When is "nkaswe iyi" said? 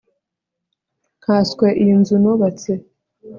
1.21-1.93